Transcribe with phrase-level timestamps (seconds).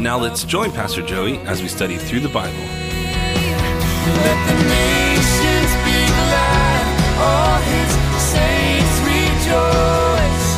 [0.00, 2.56] Now let's join Pastor Joey as we study through the Bible.
[2.56, 6.84] Let the nations be glad.
[7.20, 7.90] All his
[8.32, 10.48] saints rejoice.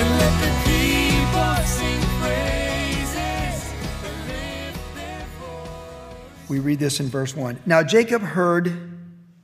[0.00, 3.70] And let the people sing praises.
[4.04, 6.48] and lift their voice.
[6.48, 7.60] We read this in verse 1.
[7.66, 8.72] Now Jacob heard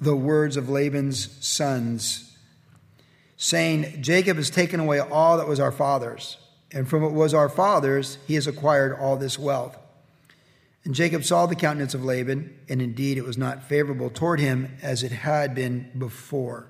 [0.00, 2.36] the words of Laban's sons,
[3.36, 6.38] saying, Jacob has taken away all that was our father's,
[6.72, 9.76] and from what was our father's, he has acquired all this wealth.
[10.84, 14.76] And Jacob saw the countenance of Laban, and indeed it was not favorable toward him
[14.82, 16.66] as it had been before.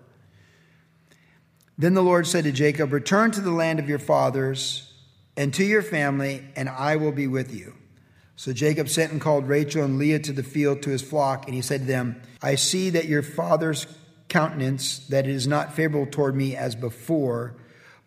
[1.78, 4.92] Then the Lord said to Jacob, Return to the land of your fathers
[5.36, 7.74] and to your family, and I will be with you.
[8.36, 11.54] So Jacob sent and called Rachel and Leah to the field to his flock, and
[11.54, 13.86] he said to them, I see that your father's
[14.28, 17.54] countenance, that it is not favorable toward me as before,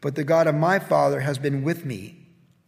[0.02, 2.18] but the God of my father has been with me.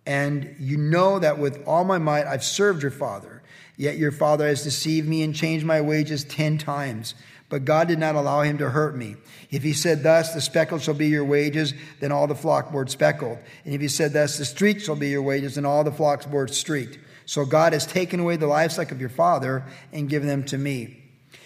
[0.06, 3.44] And you know that with all my might I've served your father.
[3.76, 7.14] Yet your father has deceived me and changed my wages ten times.
[7.50, 9.16] But God did not allow him to hurt me.
[9.52, 12.88] If he said thus, the speckled shall be your wages, then all the flock bore
[12.88, 13.38] speckled.
[13.64, 16.26] And if he said thus, the streaked shall be your wages, then all the flocks
[16.26, 17.00] bore streaked.
[17.26, 21.04] So God has taken away the livestock of your father and given them to me.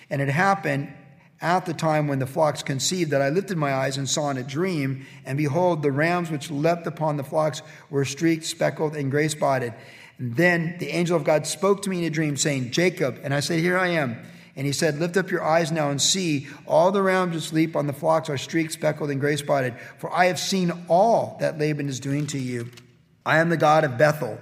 [0.10, 0.94] And it happened
[1.42, 4.38] at the time when the flocks conceived that I lifted my eyes and saw in
[4.38, 9.10] a dream, and behold, the rams which leapt upon the flocks were streaked, speckled, and
[9.10, 9.74] gray spotted.
[10.18, 13.20] And then the angel of God spoke to me in a dream, saying, Jacob.
[13.24, 14.18] And I said, Here I am.
[14.56, 17.76] And he said, Lift up your eyes now and see, all the rams which leap
[17.76, 19.76] on the flocks are streaked, speckled, and gray spotted.
[19.98, 22.70] For I have seen all that Laban is doing to you.
[23.26, 24.40] I am the God of Bethel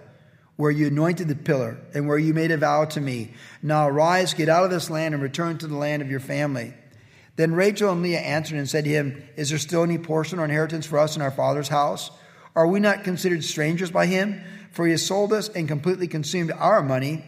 [0.59, 3.32] where you anointed the pillar and where you made a vow to me.
[3.64, 6.74] Now arise, get out of this land, and return to the land of your family.
[7.40, 10.44] Then Rachel and Leah answered and said to him, Is there still any portion or
[10.44, 12.12] inheritance for us in our father's house?
[12.54, 14.42] Are we not considered strangers by him?
[14.72, 17.24] For he has sold us and completely consumed our money.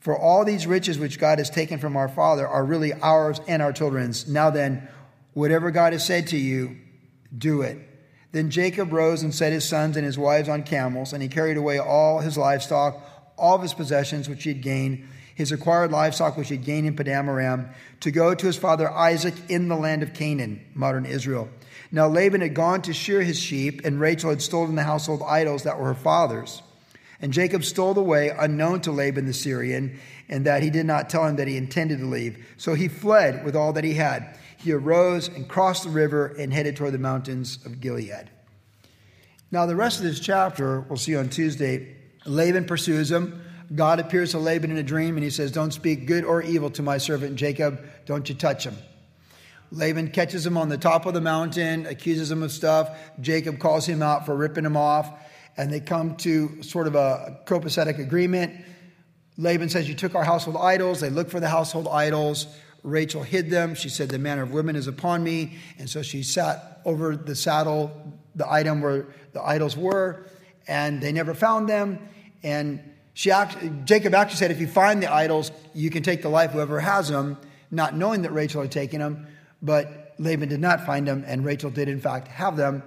[0.00, 3.62] For all these riches which God has taken from our father are really ours and
[3.62, 4.26] our children's.
[4.26, 4.88] Now then,
[5.32, 6.78] whatever God has said to you,
[7.38, 7.78] do it.
[8.32, 11.56] Then Jacob rose and set his sons and his wives on camels, and he carried
[11.56, 13.00] away all his livestock,
[13.38, 16.86] all of his possessions which he had gained, his acquired livestock which he had gained
[16.86, 17.68] in Padan Aram,
[18.00, 21.48] to go to his father Isaac in the land of Canaan, modern Israel.
[21.92, 25.62] Now Laban had gone to shear his sheep, and Rachel had stolen the household idols
[25.64, 26.62] that were her father's.
[27.20, 31.26] And Jacob stole away, unknown to Laban the Syrian, and that he did not tell
[31.26, 32.44] him that he intended to leave.
[32.56, 34.38] So he fled with all that he had.
[34.56, 38.30] He arose and crossed the river and headed toward the mountains of Gilead.
[39.50, 43.42] Now, the rest of this chapter, we'll see on Tuesday, Laban pursues him.
[43.74, 46.70] God appears to Laban in a dream and he says, Don't speak good or evil
[46.70, 47.84] to my servant Jacob.
[48.04, 48.76] Don't you touch him.
[49.72, 52.96] Laban catches him on the top of the mountain, accuses him of stuff.
[53.20, 55.10] Jacob calls him out for ripping him off,
[55.56, 58.64] and they come to sort of a copacetic agreement.
[59.36, 61.00] Laban says, You took our household idols.
[61.00, 62.46] They look for the household idols.
[62.84, 63.74] Rachel hid them.
[63.74, 65.58] She said, The manner of women is upon me.
[65.78, 67.90] And so she sat over the saddle,
[68.36, 70.26] the item where the idols were,
[70.68, 72.08] and they never found them.
[72.44, 72.80] And
[73.16, 73.32] she
[73.86, 77.08] Jacob actually said, If you find the idols, you can take the life whoever has
[77.08, 77.38] them,
[77.70, 79.26] not knowing that Rachel had taken them.
[79.62, 82.82] But Laban did not find them, and Rachel did, in fact, have them.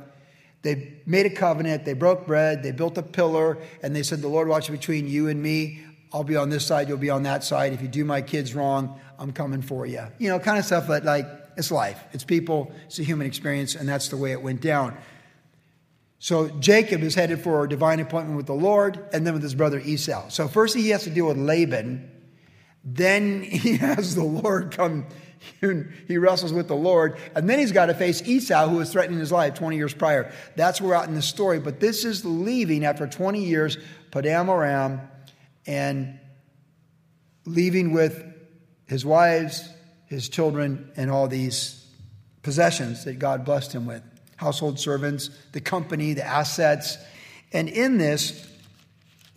[0.61, 4.27] They made a covenant, they broke bread, they built a pillar, and they said, The
[4.27, 5.83] Lord watch between you and me.
[6.13, 7.73] I'll be on this side, you'll be on that side.
[7.73, 10.03] If you do my kids wrong, I'm coming for you.
[10.19, 11.25] You know, kind of stuff that, like,
[11.57, 14.95] it's life, it's people, it's a human experience, and that's the way it went down.
[16.19, 19.55] So Jacob is headed for a divine appointment with the Lord and then with his
[19.55, 20.27] brother Esau.
[20.27, 22.11] So first he has to deal with Laban,
[22.83, 25.07] then he has the Lord come.
[25.61, 29.21] He wrestles with the Lord, and then he's got to face Esau, who was threatening
[29.21, 30.33] his life 20 years prior.
[30.57, 31.61] That's where we're out in the story.
[31.61, 33.77] But this is leaving after 20 years,
[34.11, 34.99] Padan Aram,
[35.65, 36.19] and
[37.45, 38.21] leaving with
[38.85, 39.69] his wives,
[40.07, 41.87] his children, and all these
[42.43, 44.03] possessions that God blessed him with
[44.39, 46.97] household servants, the company, the assets.
[47.51, 48.49] And in this,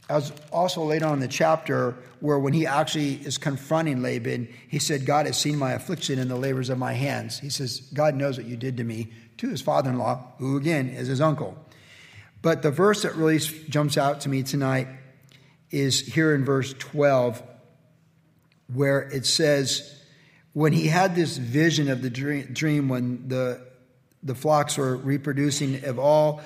[0.08, 4.78] as also later on in the chapter, where when he actually is confronting Laban, he
[4.78, 7.40] said, God has seen my affliction and the labors of my hands.
[7.40, 10.56] He says, God knows what you did to me, to his father in law, who
[10.56, 11.58] again is his uncle.
[12.40, 14.86] But the verse that really jumps out to me tonight
[15.72, 17.42] is here in verse 12,
[18.72, 19.98] where it says,
[20.52, 23.66] when he had this vision of the dream, when the,
[24.22, 26.40] the flocks were reproducing of all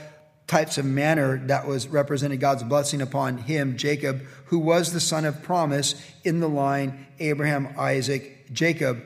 [0.46, 5.25] types of manner that was represented God's blessing upon him, Jacob, who was the son
[5.25, 9.02] of promise in the line Abraham, Isaac, Jacob.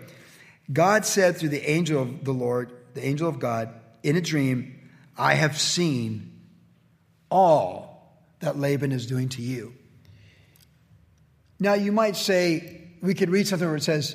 [0.72, 3.70] God said through the angel of the Lord, the angel of God,
[4.02, 6.40] in a dream, I have seen
[7.30, 9.74] all that Laban is doing to you.
[11.58, 14.14] Now, you might say, we could read something where it says,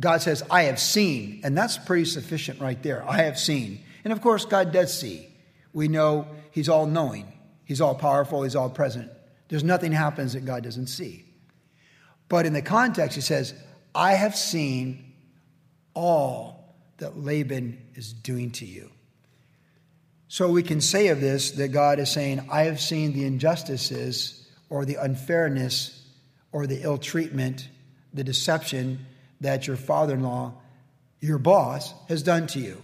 [0.00, 3.04] God says, I have seen, and that's pretty sufficient right there.
[3.08, 3.80] I have seen.
[4.04, 5.28] And of course, God does see.
[5.72, 7.32] We know He's all knowing,
[7.64, 9.10] He's all powerful, He's all present.
[9.48, 11.24] There's nothing happens that God doesn't see.
[12.28, 13.54] But in the context, He says,
[13.94, 15.14] I have seen
[15.94, 18.90] all that Laban is doing to you.
[20.28, 24.46] So we can say of this that God is saying, I have seen the injustices
[24.68, 26.06] or the unfairness
[26.52, 27.68] or the ill treatment,
[28.12, 29.06] the deception
[29.40, 30.54] that your father in law,
[31.20, 32.82] your boss, has done to you.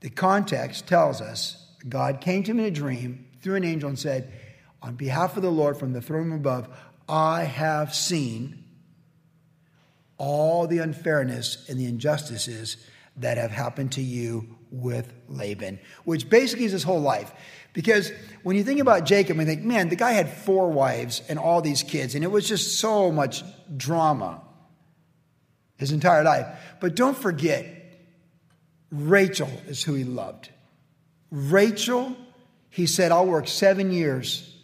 [0.00, 1.56] The context tells us
[1.88, 4.32] God came to him in a dream through an angel and said,
[4.82, 6.68] On behalf of the Lord from the throne above,
[7.08, 8.64] I have seen
[10.18, 12.76] all the unfairness and the injustices
[13.16, 17.32] that have happened to you with Laban, which basically is his whole life.
[17.72, 18.12] Because
[18.42, 21.60] when you think about Jacob, you think, man, the guy had four wives and all
[21.60, 23.42] these kids, and it was just so much
[23.76, 24.42] drama
[25.76, 26.46] his entire life.
[26.80, 27.79] But don't forget,
[28.90, 30.50] Rachel is who he loved.
[31.30, 32.16] Rachel,
[32.70, 34.56] he said, I'll work seven years.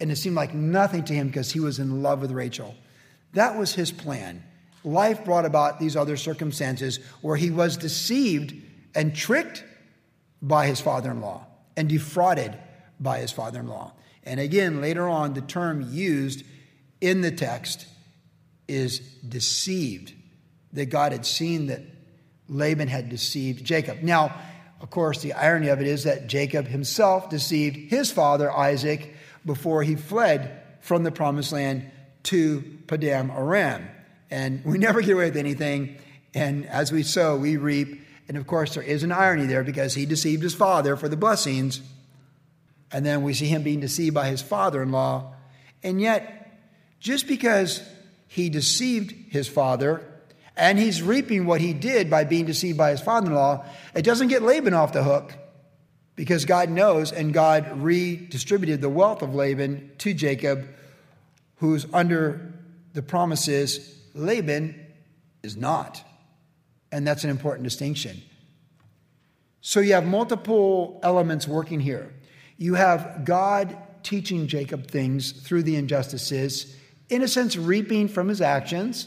[0.00, 2.74] And it seemed like nothing to him because he was in love with Rachel.
[3.34, 4.42] That was his plan.
[4.84, 8.54] Life brought about these other circumstances where he was deceived
[8.94, 9.64] and tricked
[10.40, 11.46] by his father in law
[11.76, 12.56] and defrauded
[13.00, 13.92] by his father in law.
[14.24, 16.44] And again, later on, the term used
[17.00, 17.86] in the text
[18.66, 20.12] is deceived,
[20.72, 21.82] that God had seen that
[22.48, 24.02] Laban had deceived Jacob.
[24.02, 24.34] Now,
[24.80, 29.14] of course, the irony of it is that Jacob himself deceived his father Isaac
[29.44, 31.90] before he fled from the promised land
[32.24, 33.88] to Padan Aram.
[34.30, 35.98] And we never get away with anything.
[36.34, 38.00] And as we sow, we reap.
[38.28, 41.16] And of course, there is an irony there because he deceived his father for the
[41.16, 41.80] blessings.
[42.92, 45.34] And then we see him being deceived by his father in law.
[45.82, 46.58] And yet,
[47.00, 47.82] just because
[48.26, 50.02] he deceived his father
[50.58, 53.64] and he's reaping what he did by being deceived by his father in law.
[53.94, 55.32] It doesn't get Laban off the hook
[56.16, 60.68] because God knows and God redistributed the wealth of Laban to Jacob,
[61.56, 62.52] who's under
[62.92, 63.96] the promises.
[64.14, 64.74] Laban
[65.44, 66.02] is not.
[66.90, 68.20] And that's an important distinction.
[69.60, 72.12] So you have multiple elements working here.
[72.56, 76.76] You have God teaching Jacob things through the injustices,
[77.08, 79.06] in a sense, reaping from his actions.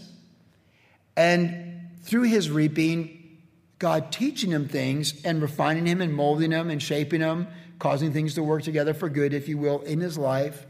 [1.22, 3.38] And through his reaping,
[3.78, 7.48] God teaching him things and refining him and molding him and shaping him,
[7.78, 10.66] causing things to work together for good, if you will, in his life.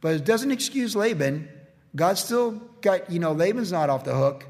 [0.00, 1.48] But it doesn't excuse Laban.
[1.94, 4.44] God still got, you know, Laban's not off the hook.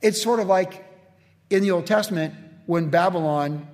[0.00, 0.84] It's sort of like
[1.50, 2.34] in the Old Testament
[2.66, 3.66] when Babylon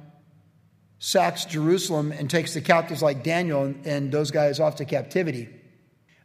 [1.01, 5.51] sacks Jerusalem and takes the captives like Daniel and, and those guys off to captivity.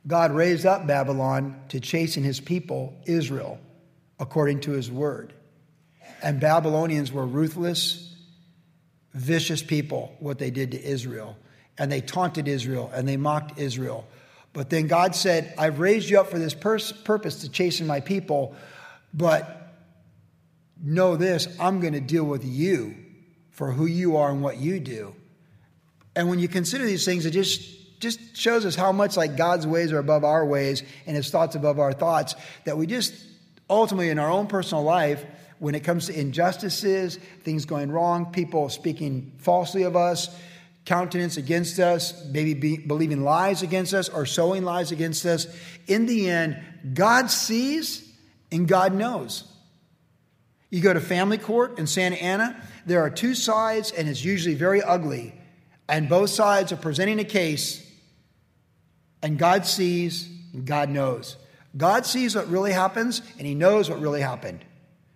[0.07, 3.59] God raised up Babylon to chasten his people, Israel,
[4.19, 5.33] according to his word.
[6.23, 8.15] And Babylonians were ruthless,
[9.13, 11.37] vicious people, what they did to Israel.
[11.77, 14.07] And they taunted Israel and they mocked Israel.
[14.53, 18.55] But then God said, I've raised you up for this purpose to chasten my people,
[19.13, 19.57] but
[20.83, 22.95] know this I'm going to deal with you
[23.51, 25.15] for who you are and what you do.
[26.15, 27.61] And when you consider these things, it just
[28.01, 31.55] just shows us how much like God's ways are above our ways and his thoughts
[31.55, 33.13] above our thoughts that we just
[33.69, 35.23] ultimately in our own personal life
[35.59, 40.35] when it comes to injustices, things going wrong, people speaking falsely of us,
[40.85, 45.45] countenance against us, maybe be, believing lies against us or sowing lies against us,
[45.85, 46.59] in the end,
[46.95, 48.11] God sees
[48.51, 49.43] and God knows.
[50.71, 54.55] You go to family court in Santa Ana, there are two sides, and it's usually
[54.55, 55.35] very ugly.
[55.87, 57.85] And both sides are presenting a case
[59.21, 61.37] and God sees, and God knows.
[61.77, 64.65] God sees what really happens, and He knows what really happened.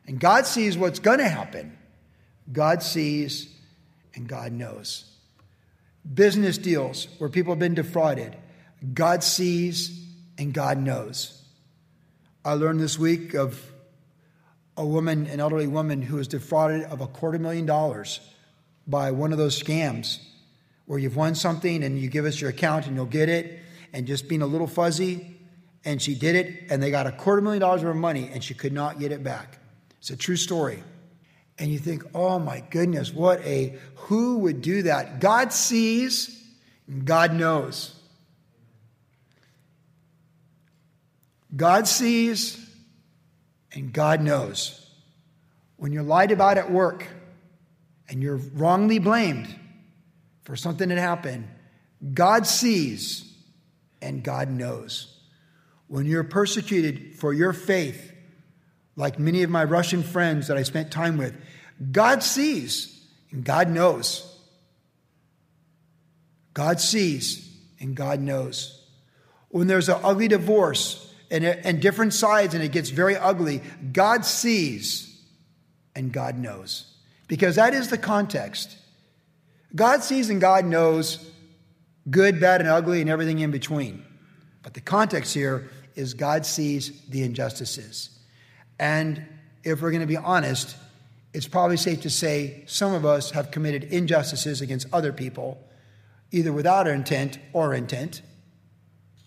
[0.08, 1.78] And God sees what's going to happen.
[2.52, 3.54] God sees,
[4.14, 5.12] and God knows.
[6.14, 8.36] Business deals where people have been defrauded.
[8.94, 10.06] God sees,
[10.38, 11.42] and God knows.
[12.44, 13.60] I learned this week of
[14.78, 18.20] a woman, an elderly woman, who was defrauded of a quarter million dollars
[18.86, 20.20] by one of those scams
[20.86, 23.60] where you've won something and you give us your account and you'll get it
[23.96, 25.38] and just being a little fuzzy,
[25.86, 28.44] and she did it, and they got a quarter million dollars of her money, and
[28.44, 29.58] she could not get it back.
[30.00, 30.84] It's a true story.
[31.58, 35.22] And you think, oh my goodness, what a, who would do that?
[35.22, 36.44] God sees,
[36.88, 37.98] and God knows.
[41.56, 42.70] God sees,
[43.72, 44.90] and God knows.
[45.78, 47.08] When you're lied about at work
[48.10, 49.56] and you're wrongly blamed
[50.44, 51.48] for something that happened,
[52.14, 53.25] God sees
[54.06, 55.18] and God knows.
[55.88, 58.14] When you're persecuted for your faith,
[58.96, 61.36] like many of my Russian friends that I spent time with,
[61.92, 64.32] God sees and God knows.
[66.54, 68.82] God sees and God knows.
[69.50, 74.24] When there's an ugly divorce and, and different sides and it gets very ugly, God
[74.24, 75.20] sees
[75.96, 76.92] and God knows.
[77.28, 78.78] Because that is the context.
[79.76, 81.30] God sees and God knows
[82.10, 84.04] good, bad, and ugly, and everything in between.
[84.62, 88.10] But the context here is God sees the injustices.
[88.80, 89.26] And
[89.64, 90.76] if we're going to be honest,
[91.34, 95.62] it's probably safe to say some of us have committed injustices against other people,
[96.32, 98.22] either without our intent or intent.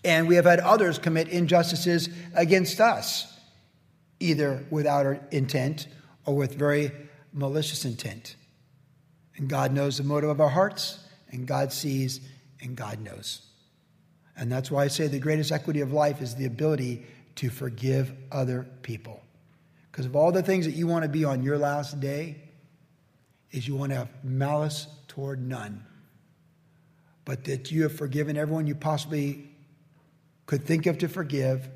[0.03, 3.37] And we have had others commit injustices against us,
[4.19, 5.87] either without our intent
[6.25, 6.91] or with very
[7.33, 8.35] malicious intent.
[9.35, 10.99] And God knows the motive of our hearts,
[11.31, 12.21] and God sees,
[12.61, 13.41] and God knows.
[14.37, 18.13] And that's why I say the greatest equity of life is the ability to forgive
[18.31, 19.21] other people.
[19.91, 22.37] Because of all the things that you want to be on your last day,
[23.51, 25.83] is you want to have malice toward none.
[27.25, 29.49] But that you have forgiven everyone you possibly
[30.45, 31.67] could think of to forgive,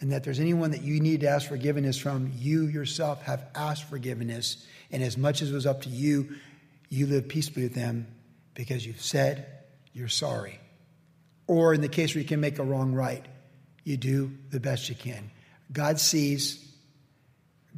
[0.00, 3.84] and that there's anyone that you need to ask forgiveness from, you yourself have asked
[3.88, 4.66] forgiveness.
[4.90, 6.36] And as much as it was up to you,
[6.88, 8.06] you live peaceably with them
[8.54, 9.46] because you've said
[9.94, 10.60] you're sorry.
[11.46, 13.24] Or in the case where you can make a wrong right,
[13.84, 15.30] you do the best you can.
[15.72, 16.66] God sees,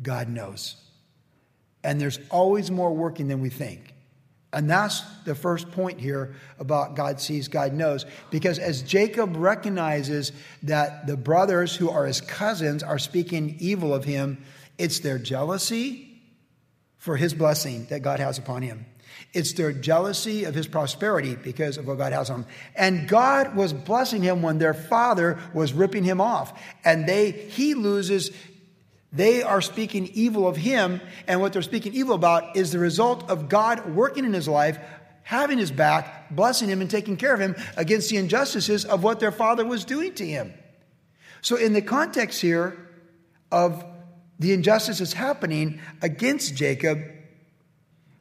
[0.02, 0.76] God knows.
[1.84, 3.94] And there's always more working than we think.
[4.52, 8.06] And that's the first point here about God sees, God knows.
[8.30, 10.32] Because as Jacob recognizes
[10.62, 14.42] that the brothers who are his cousins are speaking evil of him,
[14.78, 16.20] it's their jealousy
[16.96, 18.86] for his blessing that God has upon him.
[19.32, 22.48] It's their jealousy of his prosperity because of what God has on him.
[22.74, 26.58] And God was blessing him when their father was ripping him off.
[26.84, 28.30] And they he loses
[29.12, 33.30] they are speaking evil of him, and what they're speaking evil about is the result
[33.30, 34.78] of God working in his life,
[35.22, 39.18] having his back, blessing him, and taking care of him against the injustices of what
[39.18, 40.52] their father was doing to him.
[41.40, 42.76] So, in the context here
[43.50, 43.84] of
[44.38, 46.98] the injustices happening against Jacob,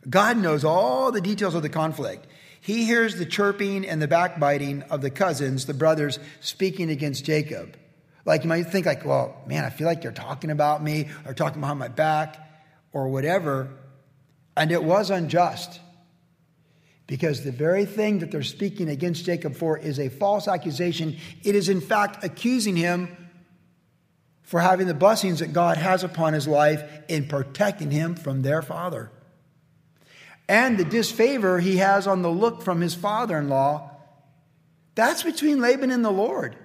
[0.10, 2.28] God knows all the details of the conflict.
[2.62, 7.78] He hears the chirping and the backbiting of the cousins, the brothers, speaking against Jacob.
[8.26, 11.34] Like you might think like, well, man, I feel like they're talking about me or
[11.34, 12.38] talking behind my back
[12.92, 13.70] or whatever.
[14.58, 15.80] And it was unjust.
[17.08, 21.18] Because the very thing that they're speaking against Jacob for is a false accusation.
[21.44, 23.16] It is, in fact, accusing him
[24.42, 28.64] for having the blessings that God has upon his life in protecting him from their
[28.64, 29.12] father.
[30.48, 33.92] And the disfavor he has on the look from his father in law,
[34.94, 36.56] that's between Laban and the Lord.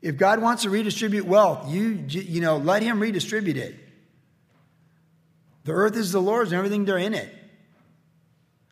[0.00, 3.76] If God wants to redistribute wealth, you, you know, let him redistribute it.
[5.64, 7.34] The earth is the Lord's and everything there in it.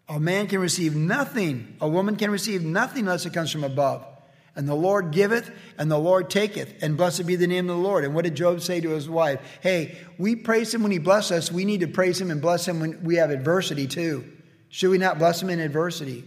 [0.08, 4.06] A man can receive nothing, a woman can receive nothing unless it comes from above.
[4.54, 7.82] And the Lord giveth, and the Lord taketh, and blessed be the name of the
[7.82, 8.04] Lord.
[8.04, 9.40] And what did Job say to his wife?
[9.60, 11.52] Hey, we praise him when he blesses us.
[11.52, 14.24] We need to praise him and bless him when we have adversity too.
[14.68, 16.24] Should we not bless him in adversity?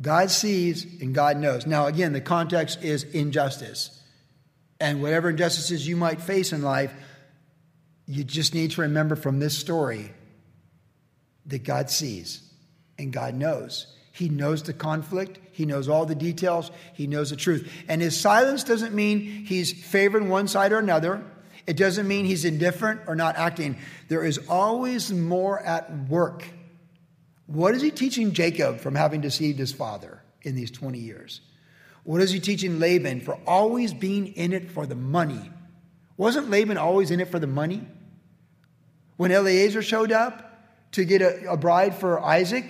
[0.00, 1.66] God sees and God knows.
[1.66, 3.98] Now, again, the context is injustice
[4.80, 6.92] and whatever injustices you might face in life,
[8.06, 10.12] you just need to remember from this story
[11.46, 12.42] that God sees
[12.98, 13.94] and God knows.
[14.12, 15.38] He knows the conflict.
[15.52, 16.70] He knows all the details.
[16.94, 17.70] He knows the truth.
[17.88, 21.22] And his silence doesn't mean he's favoring one side or another.
[21.66, 23.78] It doesn't mean he's indifferent or not acting.
[24.08, 26.44] There is always more at work.
[27.48, 31.40] What is he teaching Jacob from having deceived his father in these 20 years?
[32.04, 35.50] What is he teaching Laban for always being in it for the money?
[36.18, 37.88] Wasn't Laban always in it for the money?
[39.16, 40.62] When Eliezer showed up
[40.92, 42.66] to get a, a bride for Isaac,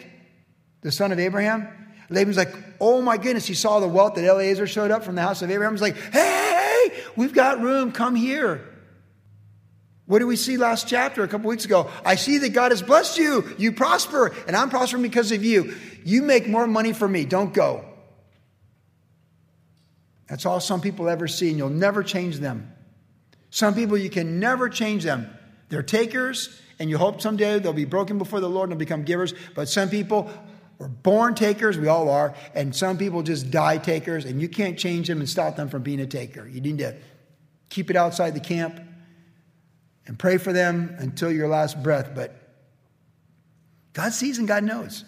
[0.82, 1.66] the son of Abraham,
[2.08, 5.22] Laban's like, oh my goodness, he saw the wealth that Eliezer showed up from the
[5.22, 5.74] house of Abraham.
[5.74, 8.64] He's like, hey, we've got room, come here.
[10.08, 11.90] What did we see last chapter a couple weeks ago?
[12.02, 13.54] I see that God has blessed you.
[13.58, 15.76] You prosper, and I'm prospering because of you.
[16.02, 17.26] You make more money for me.
[17.26, 17.84] Don't go.
[20.26, 22.72] That's all some people ever see, and you'll never change them.
[23.50, 25.28] Some people, you can never change them.
[25.68, 29.02] They're takers, and you hope someday they'll be broken before the Lord and they'll become
[29.02, 29.34] givers.
[29.54, 30.30] But some people
[30.78, 34.78] were born takers, we all are, and some people just die takers, and you can't
[34.78, 36.48] change them and stop them from being a taker.
[36.48, 36.96] You need to
[37.68, 38.80] keep it outside the camp
[40.08, 42.10] and pray for them until your last breath.
[42.14, 42.34] But
[43.92, 45.04] God sees and God knows.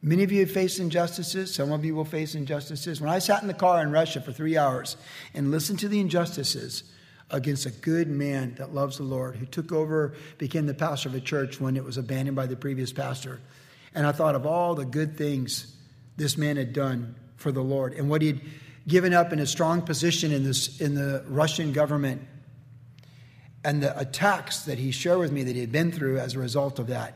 [0.00, 1.54] Many of you have faced injustices.
[1.54, 3.00] Some of you will face injustices.
[3.00, 4.96] When I sat in the car in Russia for three hours
[5.34, 6.84] and listened to the injustices
[7.30, 11.14] against a good man that loves the Lord, who took over, became the pastor of
[11.14, 13.40] a church when it was abandoned by the previous pastor,
[13.94, 15.74] and I thought of all the good things
[16.16, 18.40] this man had done for the Lord and what he'd
[18.86, 22.22] given up in a strong position in, this, in the Russian government
[23.64, 26.38] and the attacks that he shared with me that he had been through as a
[26.38, 27.14] result of that.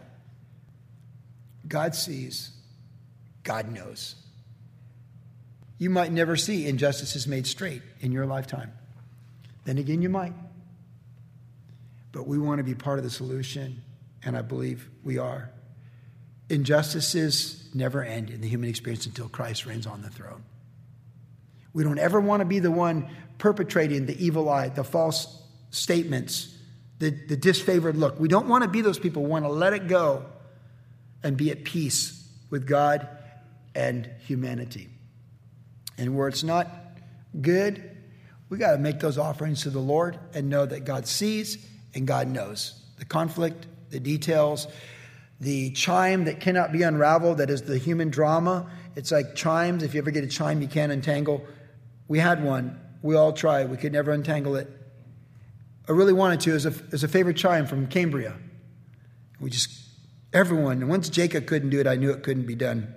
[1.66, 2.52] God sees
[3.46, 4.16] God knows.
[5.78, 8.72] You might never see injustices made straight in your lifetime.
[9.64, 10.32] Then again, you might.
[12.10, 13.82] But we want to be part of the solution,
[14.24, 15.50] and I believe we are.
[16.48, 20.42] Injustices never end in the human experience until Christ reigns on the throne.
[21.72, 25.42] We don't ever want to be the one perpetrating the evil eye, the false
[25.76, 26.56] statements,
[26.98, 28.18] the, the disfavored look.
[28.18, 29.22] We don't want to be those people.
[29.22, 30.24] We want to let it go
[31.22, 33.08] and be at peace with God
[33.74, 34.88] and humanity.
[35.98, 36.68] And where it's not
[37.40, 37.96] good,
[38.48, 41.58] we got to make those offerings to the Lord and know that God sees
[41.94, 44.68] and God knows the conflict, the details,
[45.40, 48.70] the chime that cannot be unraveled, that is the human drama.
[48.94, 49.82] It's like chimes.
[49.82, 51.44] If you ever get a chime you can't untangle,
[52.08, 52.80] we had one.
[53.02, 53.70] We all tried.
[53.70, 54.70] We could never untangle it.
[55.88, 58.34] I really wanted to as a, as a favorite chime from Cambria.
[59.40, 59.70] We just,
[60.32, 62.94] everyone, and once Jacob couldn't do it, I knew it couldn't be done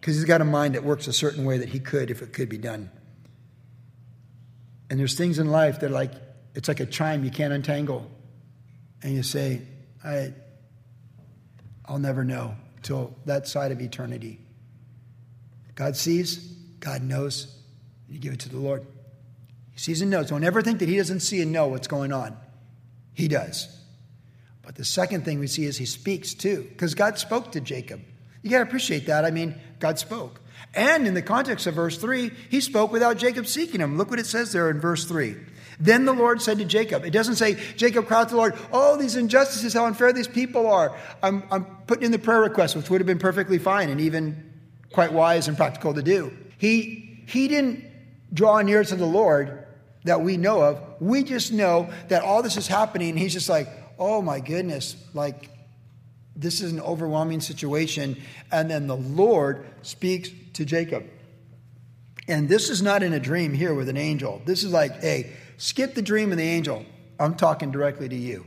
[0.00, 2.32] because he's got a mind that works a certain way that he could if it
[2.32, 2.90] could be done.
[4.88, 6.12] And there's things in life that like
[6.54, 8.10] it's like a chime you can't untangle.
[9.02, 9.62] And you say,
[10.04, 10.34] I
[11.86, 14.40] I'll never know till that side of eternity.
[15.74, 16.36] God sees,
[16.80, 17.56] God knows,
[18.08, 18.86] you give it to the Lord.
[19.80, 20.28] Sees and knows.
[20.28, 22.36] Don't ever think that he doesn't see and know what's going on.
[23.14, 23.74] He does.
[24.60, 28.02] But the second thing we see is he speaks too, because God spoke to Jacob.
[28.42, 29.24] You got to appreciate that.
[29.24, 30.42] I mean, God spoke.
[30.74, 33.96] And in the context of verse 3, he spoke without Jacob seeking him.
[33.96, 35.34] Look what it says there in verse 3.
[35.80, 38.98] Then the Lord said to Jacob, it doesn't say, Jacob cried to the Lord, oh,
[38.98, 40.94] these injustices, how unfair these people are.
[41.22, 44.52] I'm, I'm putting in the prayer request, which would have been perfectly fine and even
[44.92, 46.36] quite wise and practical to do.
[46.58, 47.86] He, he didn't
[48.34, 49.59] draw near to the Lord
[50.04, 50.80] that we know of.
[51.00, 53.16] We just know that all this is happening.
[53.16, 55.50] He's just like, oh my goodness, like
[56.36, 58.16] this is an overwhelming situation.
[58.50, 61.04] And then the Lord speaks to Jacob.
[62.28, 64.40] And this is not in a dream here with an angel.
[64.44, 66.86] This is like, hey, skip the dream and the angel.
[67.18, 68.46] I'm talking directly to you.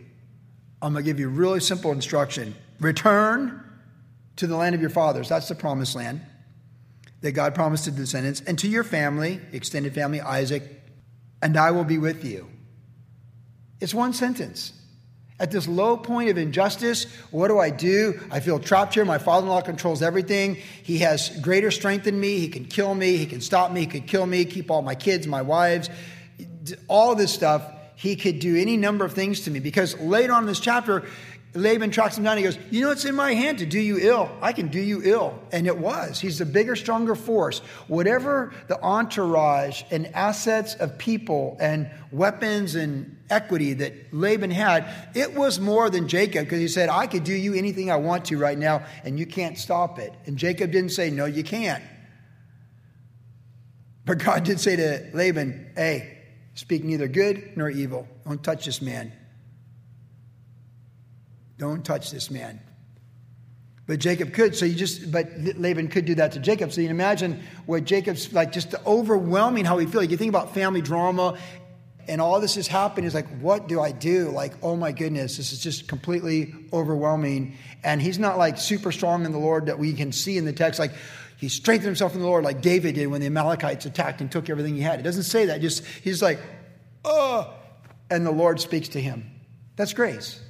[0.82, 2.56] I'm going to give you really simple instruction.
[2.80, 3.64] Return
[4.38, 5.30] to the land of your fathers.
[5.30, 6.22] That's the promised land
[7.22, 10.83] that God promised to the descendants, and to your family, extended family, Isaac,
[11.44, 12.48] and I will be with you.
[13.82, 14.72] It's one sentence.
[15.42, 18.18] At this low point of injustice, what do I do?
[18.32, 19.04] I feel trapped here.
[19.04, 20.56] My father in law controls everything.
[20.84, 22.40] He has greater strength than me.
[22.40, 23.18] He can kill me.
[23.18, 23.82] He can stop me.
[23.82, 25.90] He could kill me, keep all my kids, my wives,
[26.88, 27.62] all this stuff.
[27.96, 31.04] He could do any number of things to me because later on in this chapter,
[31.56, 32.38] Laban tracks him down.
[32.38, 34.30] He goes, You know, it's in my hand to do you ill.
[34.42, 35.40] I can do you ill.
[35.52, 36.20] And it was.
[36.20, 37.60] He's the bigger, stronger force.
[37.88, 45.36] Whatever the entourage and assets of people and weapons and equity that Laban had, it
[45.36, 48.38] was more than Jacob because he said, I could do you anything I want to
[48.40, 50.12] right now, and you can't stop it.
[50.26, 51.84] And Jacob didn't say, No, you can't.
[54.06, 56.18] But God did say to Laban, Hey,
[56.56, 58.08] speak neither good nor evil.
[58.26, 59.14] Don't touch this man.
[61.64, 62.60] Don't touch this man.
[63.88, 66.74] But Jacob could, so you just, but Laban could do that to Jacob.
[66.74, 70.04] So you can imagine what Jacob's like, just the overwhelming how he feels.
[70.04, 71.38] Like you think about family drama
[72.06, 73.06] and all this is happening.
[73.06, 74.30] He's like, what do I do?
[74.32, 77.56] Like, oh my goodness, this is just completely overwhelming.
[77.82, 80.52] And he's not like super strong in the Lord that we can see in the
[80.52, 80.82] text.
[80.82, 80.92] Like,
[81.38, 84.50] he strengthened himself in the Lord like David did when the Amalekites attacked and took
[84.50, 85.00] everything he had.
[85.00, 85.62] It doesn't say that.
[85.62, 86.42] Just, he's like,
[87.06, 87.54] oh,
[88.10, 89.32] and the Lord speaks to him.
[89.78, 90.42] That's grace.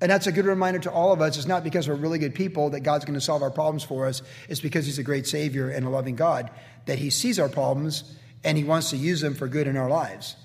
[0.00, 1.36] And that's a good reminder to all of us.
[1.36, 4.06] It's not because we're really good people that God's going to solve our problems for
[4.06, 4.22] us.
[4.48, 6.50] It's because He's a great Savior and a loving God
[6.86, 9.90] that He sees our problems and He wants to use them for good in our
[9.90, 10.36] lives.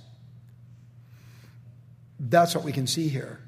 [2.20, 3.39] That's what we can see here.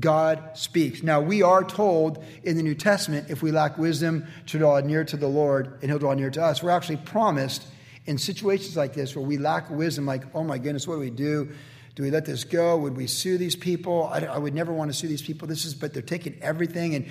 [0.00, 1.02] God speaks.
[1.02, 5.04] Now, we are told in the New Testament if we lack wisdom to draw near
[5.04, 6.62] to the Lord and He'll draw near to us.
[6.62, 7.64] We're actually promised
[8.04, 11.10] in situations like this where we lack wisdom, like, oh my goodness, what do we
[11.10, 11.52] do?
[11.96, 12.76] Do we let this go?
[12.76, 14.08] Would we sue these people?
[14.12, 15.48] I, I would never want to sue these people.
[15.48, 16.94] This is, but they're taking everything.
[16.94, 17.06] And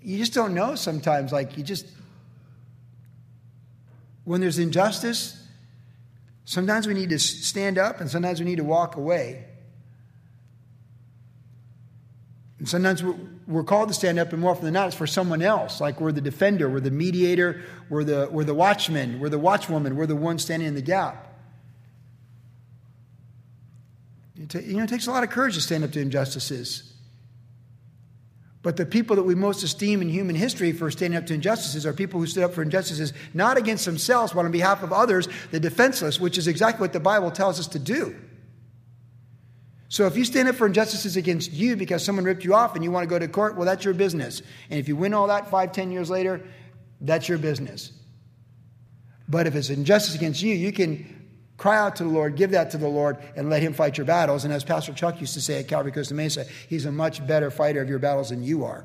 [0.00, 1.32] you just don't know sometimes.
[1.32, 1.86] Like, you just,
[4.22, 5.44] when there's injustice,
[6.44, 9.46] sometimes we need to stand up and sometimes we need to walk away.
[12.60, 13.02] And sometimes
[13.48, 15.80] we're called to stand up, and more often than not, it's for someone else.
[15.80, 19.94] Like we're the defender, we're the mediator, we're the, we're the watchman, we're the watchwoman,
[19.94, 21.33] we're the one standing in the gap.
[24.52, 26.92] You know, it takes a lot of courage to stand up to injustices.
[28.62, 31.84] But the people that we most esteem in human history for standing up to injustices
[31.84, 35.28] are people who stood up for injustices not against themselves, but on behalf of others,
[35.50, 38.16] the defenseless, which is exactly what the Bible tells us to do.
[39.90, 42.82] So if you stand up for injustices against you because someone ripped you off and
[42.82, 44.42] you want to go to court, well, that's your business.
[44.70, 46.40] And if you win all that five, ten years later,
[47.02, 47.92] that's your business.
[49.28, 51.23] But if it's injustice against you, you can
[51.56, 54.06] cry out to the Lord, give that to the Lord, and let Him fight your
[54.06, 54.44] battles.
[54.44, 57.50] And as Pastor Chuck used to say at Calvary Costa Mesa, He's a much better
[57.50, 58.84] fighter of your battles than you are.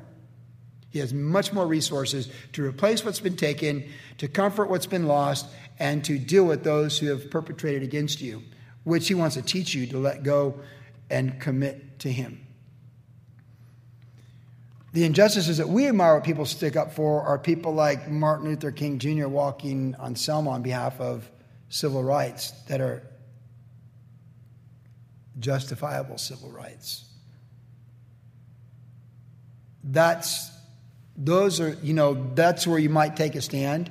[0.90, 5.46] He has much more resources to replace what's been taken, to comfort what's been lost,
[5.78, 8.42] and to deal with those who have perpetrated against you,
[8.84, 10.60] which He wants to teach you to let go
[11.08, 12.46] and commit to Him.
[14.92, 18.72] The injustices that we admire what people stick up for are people like Martin Luther
[18.72, 19.28] King Jr.
[19.28, 21.30] walking on Selma on behalf of
[21.70, 23.02] civil rights that are
[25.38, 27.04] justifiable civil rights.
[29.82, 30.50] That's
[31.16, 33.90] those are, you know, that's where you might take a stand.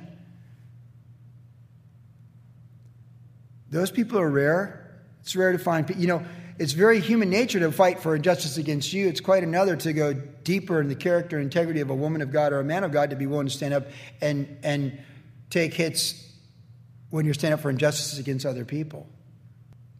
[3.70, 5.00] Those people are rare.
[5.22, 6.24] It's rare to find you know,
[6.58, 9.08] it's very human nature to fight for injustice against you.
[9.08, 12.30] It's quite another to go deeper in the character and integrity of a woman of
[12.30, 13.86] God or a man of God to be willing to stand up
[14.20, 15.00] and, and
[15.48, 16.29] take hits
[17.10, 19.06] when you're standing up for injustices against other people.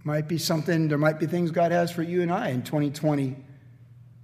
[0.02, 3.36] Might be something, there might be things God has for you and I in 2020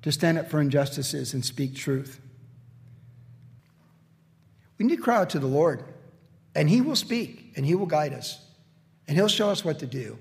[0.03, 2.20] to stand up for injustices and speak truth.
[4.79, 5.85] We need to cry out to the Lord,
[6.55, 8.40] and He will speak, and He will guide us,
[9.09, 10.18] and He'll show us what to do.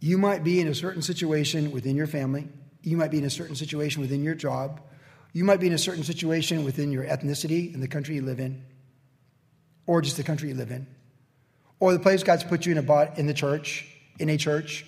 [0.00, 2.46] You might be in a certain situation within your family.
[2.82, 4.80] You might be in a certain situation within your job.
[5.32, 8.38] You might be in a certain situation within your ethnicity and the country you live
[8.38, 8.62] in,
[9.86, 10.86] or just the country you live in,
[11.80, 13.86] or the place God's put you in a bot in the church,
[14.18, 14.84] in a church,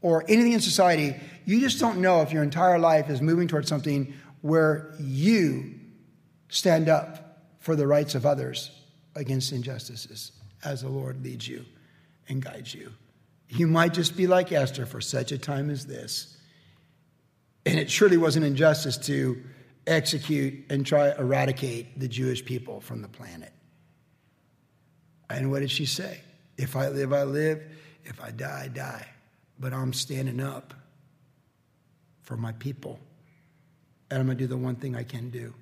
[0.00, 1.14] or anything in society.
[1.44, 5.74] You just don't know if your entire life is moving towards something where you
[6.48, 8.70] stand up for the rights of others
[9.14, 10.32] against injustices
[10.64, 11.64] as the Lord leads you
[12.28, 12.92] and guides you.
[13.48, 16.36] You might just be like Esther for such a time as this.
[17.64, 19.42] And it surely wasn't injustice to
[19.86, 23.52] execute and try to eradicate the Jewish people from the planet.
[25.38, 26.20] And what did she say?
[26.56, 27.62] If I live, I live.
[28.04, 29.06] If I die, I die.
[29.58, 30.74] But I'm standing up
[32.22, 32.98] for my people.
[34.10, 35.54] And I'm going to do the one thing I can do.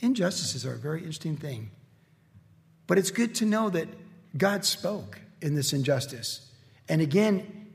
[0.00, 1.70] Injustices are a very interesting thing.
[2.86, 3.88] But it's good to know that
[4.36, 6.50] God spoke in this injustice.
[6.88, 7.72] And again,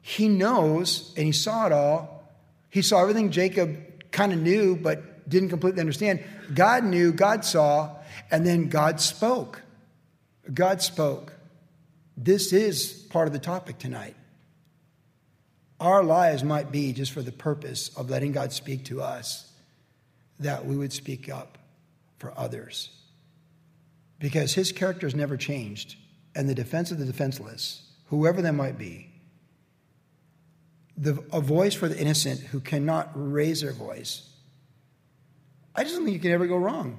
[0.00, 2.30] he knows and he saw it all.
[2.70, 6.22] He saw everything Jacob kind of knew but didn't completely understand.
[6.52, 7.96] God knew, God saw,
[8.30, 9.62] and then God spoke.
[10.52, 11.32] God spoke.
[12.16, 14.16] This is part of the topic tonight.
[15.80, 19.50] Our lives might be just for the purpose of letting God speak to us,
[20.38, 21.58] that we would speak up
[22.18, 22.90] for others.
[24.18, 25.96] Because his character has never changed
[26.34, 29.10] and the defense of the defenseless, whoever they might be,
[30.96, 34.28] the, a voice for the innocent who cannot raise their voice.
[35.74, 36.98] I just don't think you can ever go wrong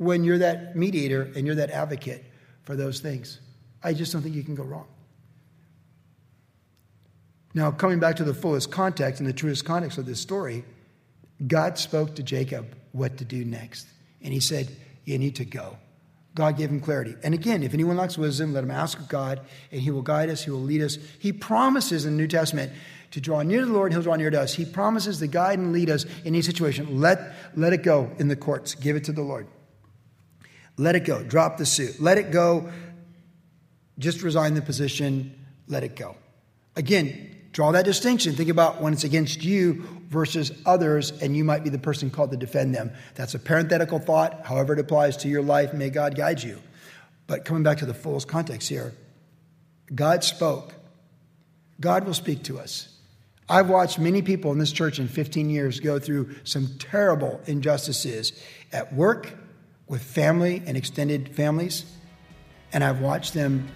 [0.00, 2.24] when you're that mediator and you're that advocate
[2.62, 3.38] for those things.
[3.82, 4.86] I just don't think you can go wrong.
[7.52, 10.64] Now, coming back to the fullest context and the truest context of this story,
[11.46, 13.88] God spoke to Jacob what to do next.
[14.22, 15.76] And he said, You need to go.
[16.34, 17.14] God gave him clarity.
[17.22, 20.30] And again, if anyone lacks wisdom, let him ask of God, and he will guide
[20.30, 20.96] us, he will lead us.
[21.18, 22.72] He promises in the New Testament
[23.10, 24.54] to draw near to the Lord, he'll draw near to us.
[24.54, 27.00] He promises to guide and lead us in any situation.
[27.00, 28.74] Let, let it go in the courts.
[28.74, 29.46] Give it to the Lord.
[30.76, 31.22] Let it go.
[31.22, 32.00] Drop the suit.
[32.00, 32.70] Let it go.
[33.98, 35.34] Just resign the position.
[35.66, 36.16] Let it go.
[36.76, 38.34] Again, draw that distinction.
[38.34, 42.30] Think about when it's against you versus others, and you might be the person called
[42.32, 42.90] to defend them.
[43.14, 44.46] That's a parenthetical thought.
[44.46, 46.58] However, it applies to your life, may God guide you.
[47.26, 48.92] But coming back to the fullest context here,
[49.94, 50.74] God spoke.
[51.80, 52.88] God will speak to us.
[53.48, 58.32] I've watched many people in this church in 15 years go through some terrible injustices
[58.72, 59.32] at work,
[59.90, 61.84] with family and extended families,
[62.72, 63.68] and I've watched them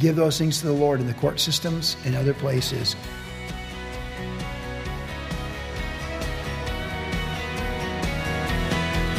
[0.00, 2.96] give those things to the Lord in the court systems and other places.